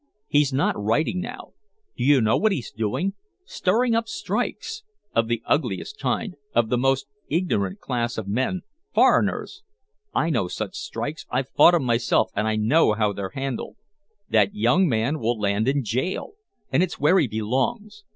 He's 0.27 0.51
not 0.51 0.83
writing 0.83 1.21
now. 1.21 1.53
Do 1.95 2.03
you 2.03 2.21
know 2.21 2.35
what 2.35 2.51
he's 2.51 2.71
doing? 2.71 3.13
Stirring 3.45 3.93
up 3.93 4.07
strikes 4.07 4.81
of 5.13 5.27
the 5.27 5.43
ugliest 5.45 5.99
kind 5.99 6.33
of 6.55 6.69
the 6.69 6.77
most 6.79 7.05
ignorant 7.29 7.79
class 7.81 8.17
of 8.17 8.27
men 8.27 8.61
foreigners! 8.95 9.61
I 10.11 10.31
know 10.31 10.47
such 10.47 10.73
strikes 10.73 11.27
I've 11.29 11.49
fought 11.49 11.75
'em 11.75 11.83
myself 11.83 12.31
and 12.35 12.47
I 12.47 12.55
know 12.55 12.93
how 12.93 13.13
they're 13.13 13.29
handled! 13.35 13.75
That 14.27 14.55
young 14.55 14.89
man 14.89 15.19
will 15.19 15.39
land 15.39 15.67
in 15.67 15.83
jail! 15.83 16.31
And 16.71 16.81
it's 16.81 16.99
where 16.99 17.19
he 17.19 17.27
belongs! 17.27 18.03